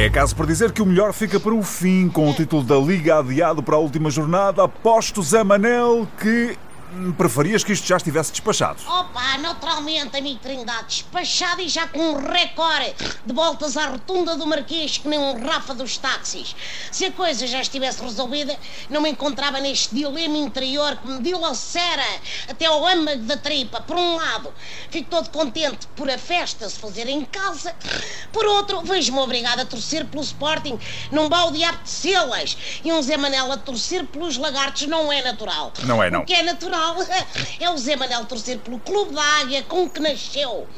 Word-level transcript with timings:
É 0.00 0.08
caso 0.08 0.36
para 0.36 0.46
dizer 0.46 0.70
que 0.70 0.80
o 0.80 0.86
melhor 0.86 1.12
fica 1.12 1.40
para 1.40 1.52
o 1.52 1.60
fim, 1.60 2.08
com 2.08 2.30
o 2.30 2.32
título 2.32 2.62
da 2.62 2.76
Liga 2.76 3.18
adiado 3.18 3.64
para 3.64 3.74
a 3.74 3.80
última 3.80 4.12
jornada. 4.12 4.62
Aposto, 4.62 5.20
Zé 5.24 5.42
Manel, 5.42 6.06
que 6.20 6.56
preferias 7.16 7.62
que 7.62 7.72
isto 7.72 7.86
já 7.86 7.96
estivesse 7.96 8.32
despachado? 8.32 8.80
Opa, 8.86 9.38
naturalmente, 9.38 10.16
amigo 10.16 10.38
Trindade, 10.40 10.86
despachado 10.86 11.60
e 11.60 11.68
já 11.68 11.86
com 11.86 11.98
um 11.98 12.14
recorde 12.14 12.94
de 13.24 13.32
voltas 13.32 13.76
à 13.76 13.86
rotunda 13.86 14.36
do 14.36 14.46
Marquês 14.46 14.98
que 14.98 15.08
nem 15.08 15.18
um 15.18 15.44
Rafa 15.44 15.74
dos 15.74 15.96
táxis. 15.98 16.54
Se 16.90 17.04
a 17.04 17.12
coisa 17.12 17.46
já 17.46 17.60
estivesse 17.60 18.02
resolvida, 18.02 18.56
não 18.88 19.00
me 19.00 19.10
encontrava 19.10 19.60
neste 19.60 19.94
dilema 19.94 20.36
interior 20.36 20.96
que 20.96 21.08
me 21.08 21.22
dilacera 21.22 22.04
até 22.48 22.66
ao 22.66 22.86
âmago 22.86 23.22
da 23.22 23.36
tripa. 23.36 23.80
Por 23.80 23.96
um 23.96 24.16
lado, 24.16 24.52
fico 24.90 25.10
todo 25.10 25.30
contente 25.30 25.86
por 25.96 26.10
a 26.10 26.18
festa 26.18 26.68
se 26.68 26.78
fazer 26.78 27.08
em 27.08 27.24
casa, 27.24 27.74
por 28.32 28.46
outro, 28.46 28.80
vejo-me 28.82 29.18
obrigado 29.18 29.60
a 29.60 29.64
torcer 29.64 30.04
pelo 30.06 30.22
Sporting 30.22 30.78
num 31.10 31.28
balde 31.28 31.62
apetecê-las 31.64 32.56
e 32.84 32.92
um 32.92 33.02
Zé 33.02 33.16
Manel 33.16 33.52
a 33.52 33.56
torcer 33.56 34.04
pelos 34.06 34.36
lagartos 34.36 34.86
não 34.86 35.12
é 35.12 35.22
natural. 35.22 35.72
Não 35.84 36.02
é, 36.02 36.10
não. 36.10 36.20
O 36.20 36.24
que 36.24 36.34
é 36.34 36.42
natural 36.42 36.77
é 37.60 37.70
o 37.70 37.78
Zé 37.78 37.96
Manel 37.96 38.24
torcer 38.26 38.58
pelo 38.58 38.78
Clube 38.80 39.14
da 39.14 39.22
Águia 39.22 39.62
com 39.62 39.88
que 39.88 40.00
nasceu. 40.00 40.68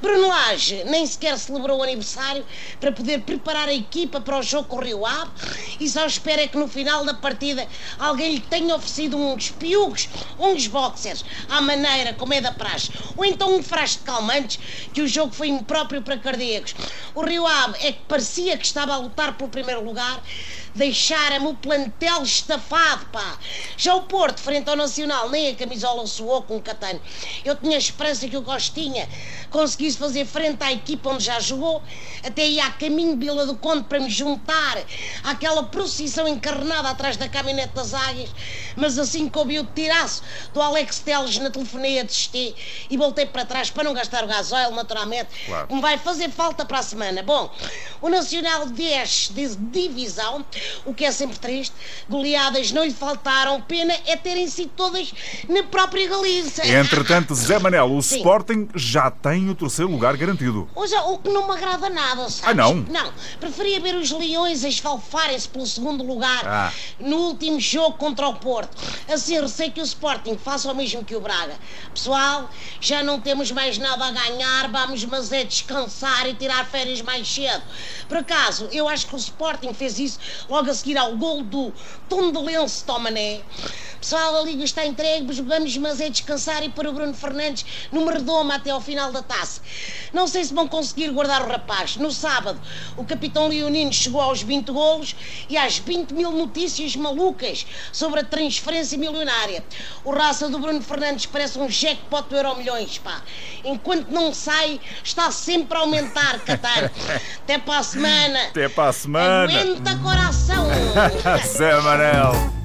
Bruno 0.00 0.28
Lage 0.28 0.84
nem 0.84 1.06
sequer 1.06 1.38
celebrou 1.38 1.78
o 1.78 1.82
aniversário 1.82 2.44
para 2.80 2.92
poder 2.92 3.20
preparar 3.22 3.68
a 3.68 3.74
equipa 3.74 4.20
para 4.20 4.38
o 4.38 4.42
jogo 4.42 4.68
com 4.68 4.76
o 4.76 4.82
Rio 4.82 5.04
Ave 5.06 5.30
e 5.80 5.88
só 5.88 6.04
espera 6.06 6.46
que 6.46 6.56
no 6.56 6.68
final 6.68 7.04
da 7.04 7.14
partida 7.14 7.66
alguém 7.98 8.34
lhe 8.34 8.40
tenha 8.40 8.74
oferecido 8.74 9.16
uns 9.16 9.50
piugos, 9.50 10.08
uns 10.38 10.66
boxers, 10.66 11.24
à 11.48 11.60
maneira 11.60 12.14
como 12.14 12.34
é 12.34 12.40
da 12.40 12.52
praxe, 12.52 12.90
ou 13.16 13.24
então 13.24 13.54
um 13.54 13.62
frasco 13.62 14.00
de 14.00 14.04
calmantes 14.04 14.58
que 14.92 15.02
o 15.02 15.08
jogo 15.08 15.32
foi 15.32 15.48
impróprio 15.48 16.02
para 16.02 16.18
cardíacos. 16.18 16.74
O 17.14 17.22
Rio 17.22 17.46
Ave 17.46 17.78
é 17.86 17.92
que 17.92 18.00
parecia 18.08 18.56
que 18.56 18.64
estava 18.64 18.94
a 18.94 18.98
lutar 18.98 19.36
pelo 19.36 19.50
primeiro 19.50 19.84
lugar, 19.84 20.22
deixaram-me 20.74 21.48
o 21.48 21.54
plantel 21.54 22.22
estafado, 22.22 23.06
pá. 23.06 23.38
Já 23.76 23.94
o 23.94 24.02
Porto, 24.02 24.40
frente 24.40 24.68
ao 24.68 24.76
Nacional, 24.76 25.30
nem 25.30 25.48
a 25.48 25.54
camisola 25.54 26.06
suou 26.06 26.42
com 26.42 26.56
o 26.56 26.62
catano. 26.62 27.00
Eu 27.44 27.56
tinha 27.56 27.78
esperança 27.78 28.28
que 28.28 28.36
o 28.36 28.42
Costinha 28.42 29.08
conseguisse 29.50 29.83
fazer 29.92 30.24
frente 30.24 30.62
à 30.62 30.72
equipa 30.72 31.10
onde 31.10 31.24
já 31.24 31.38
jogou, 31.40 31.82
até 32.24 32.46
ir 32.46 32.60
a 32.60 32.70
caminho 32.70 33.16
de 33.16 33.26
Vila 33.26 33.44
do 33.44 33.56
Conde 33.56 33.84
para 33.84 34.00
me 34.00 34.08
juntar 34.08 34.78
àquela 35.22 35.64
procissão 35.64 36.26
encarnada 36.26 36.88
atrás 36.88 37.16
da 37.16 37.28
caminhonete 37.28 37.74
das 37.74 37.92
águias, 37.92 38.30
mas 38.76 38.98
assim 38.98 39.28
que 39.28 39.38
ouvi 39.38 39.58
o 39.58 39.64
tiraço 39.64 40.22
do 40.52 40.62
Alex 40.62 41.00
Teles 41.00 41.38
na 41.38 41.50
telefonia 41.50 42.04
desisti 42.04 42.54
e 42.88 42.96
voltei 42.96 43.26
para 43.26 43.44
trás 43.44 43.70
para 43.70 43.84
não 43.84 43.92
gastar 43.92 44.24
o 44.24 44.26
gasóleo, 44.26 44.70
naturalmente, 44.74 45.28
claro. 45.46 45.74
me 45.74 45.80
vai 45.80 45.98
fazer 45.98 46.30
falta 46.30 46.64
para 46.64 46.78
a 46.78 46.82
semana. 46.82 47.22
Bom, 47.22 47.50
o 48.00 48.08
Nacional 48.08 48.66
desce 48.66 49.32
de 49.32 49.56
divisão, 49.56 50.44
o 50.84 50.92
que 50.94 51.04
é 51.04 51.12
sempre 51.12 51.38
triste, 51.38 51.74
goleadas 52.08 52.72
não 52.72 52.84
lhe 52.84 52.92
faltaram, 52.92 53.60
pena 53.62 53.94
é 54.06 54.16
terem 54.16 54.46
sido 54.48 54.70
todas 54.76 55.12
na 55.48 55.62
própria 55.64 56.08
Galiza. 56.08 56.66
Entretanto, 56.66 57.34
Zé 57.34 57.58
Manel, 57.58 57.92
o 57.94 58.02
Sim. 58.02 58.16
Sporting 58.18 58.68
já 58.74 59.10
tem 59.10 59.48
o 59.48 59.54
terceiro 59.54 59.90
lugar 59.90 60.16
garantido. 60.16 60.68
Já, 60.88 61.02
o 61.04 61.18
que 61.18 61.30
não 61.30 61.46
me 61.48 61.54
agrada 61.54 61.88
nada, 61.88 62.28
sabes? 62.28 62.42
Ah, 62.44 62.54
não? 62.54 62.74
Não, 62.74 63.12
preferia 63.40 63.80
ver 63.80 63.94
os 63.96 64.10
Leões 64.10 64.64
a 64.64 64.68
esfalfarem-se 64.68 65.48
pelo 65.48 65.66
segundo 65.66 66.04
lugar 66.04 66.46
Ah. 66.46 66.72
no 67.00 67.16
último 67.16 67.58
jogo 67.58 67.96
contra 67.96 68.28
o 68.28 68.34
Porto. 68.34 68.76
Assim 69.12 69.40
receio 69.40 69.72
que 69.72 69.80
o 69.80 69.84
Sporting 69.84 70.36
faça 70.36 70.70
o 70.70 70.74
mesmo 70.74 71.04
que 71.04 71.16
o 71.16 71.20
Braga. 71.20 71.54
Pessoal, 71.92 72.50
já 72.80 73.02
não 73.02 73.20
temos 73.20 73.50
mais 73.50 73.78
nada 73.78 74.04
a 74.06 74.10
ganhar, 74.10 74.68
vamos 74.70 75.04
mas 75.04 75.32
é 75.32 75.44
descansar 75.44 76.28
e 76.28 76.34
tirar 76.34 76.64
férias 76.66 77.00
mais 77.00 77.26
cedo. 77.26 77.62
Por 78.08 78.18
acaso, 78.18 78.68
eu 78.72 78.88
acho 78.88 79.06
que 79.06 79.14
o 79.14 79.18
Sporting 79.18 79.72
fez 79.74 79.98
isso 79.98 80.18
logo 80.48 80.70
a 80.70 80.74
seguir 80.74 80.96
ao 80.96 81.16
gol 81.16 81.42
do 81.42 81.72
Tondelense 82.08 82.84
Tomané. 82.84 83.42
Pessoal, 84.04 84.36
a 84.36 84.42
Liga 84.42 84.62
está 84.62 84.84
entregue, 84.84 85.32
jogamos, 85.32 85.74
mas 85.78 85.98
é 85.98 86.10
descansar 86.10 86.62
e 86.62 86.68
para 86.68 86.90
o 86.90 86.92
Bruno 86.92 87.14
Fernandes 87.14 87.88
numa 87.90 88.12
redoma 88.12 88.56
até 88.56 88.68
ao 88.68 88.78
final 88.78 89.10
da 89.10 89.22
taça. 89.22 89.62
Não 90.12 90.28
sei 90.28 90.44
se 90.44 90.52
vão 90.52 90.68
conseguir 90.68 91.08
guardar 91.08 91.40
o 91.40 91.48
rapaz. 91.48 91.96
No 91.96 92.10
sábado, 92.10 92.60
o 92.98 93.04
capitão 93.06 93.48
Leonino 93.48 93.90
chegou 93.94 94.20
aos 94.20 94.42
20 94.42 94.70
golos 94.70 95.16
e 95.48 95.56
às 95.56 95.78
20 95.78 96.12
mil 96.12 96.30
notícias 96.32 96.94
malucas 96.94 97.66
sobre 97.94 98.20
a 98.20 98.24
transferência 98.24 98.98
milionária. 98.98 99.64
O 100.04 100.10
raça 100.10 100.50
do 100.50 100.58
Bruno 100.58 100.82
Fernandes 100.82 101.24
parece 101.24 101.58
um 101.58 101.66
jackpot 101.66 102.28
do 102.28 102.36
Euro 102.36 102.56
Milhões, 102.56 102.98
pá. 102.98 103.22
Enquanto 103.64 104.10
não 104.10 104.34
sai, 104.34 104.82
está 105.02 105.30
sempre 105.30 105.78
a 105.78 105.80
aumentar, 105.80 106.40
Catar. 106.40 106.92
Até 107.40 107.56
para 107.56 107.78
a 107.78 107.82
semana. 107.82 108.42
Até 108.48 108.68
para 108.68 108.90
a 108.90 108.92
semana. 108.92 109.60
Aguenta 109.60 109.96
coração. 109.96 110.66
Zé 111.56 111.80
Manel. 111.80 112.63